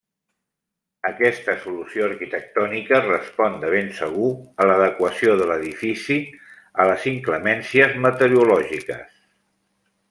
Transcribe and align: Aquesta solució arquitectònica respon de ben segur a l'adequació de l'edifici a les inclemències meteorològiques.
Aquesta 1.09 1.53
solució 1.65 2.07
arquitectònica 2.11 3.01
respon 3.09 3.59
de 3.65 3.69
ben 3.75 3.91
segur 3.99 4.31
a 4.65 4.67
l'adequació 4.71 5.37
de 5.43 5.49
l'edifici 5.53 6.19
a 6.83 6.89
les 6.93 7.09
inclemències 7.15 7.99
meteorològiques. 8.09 9.19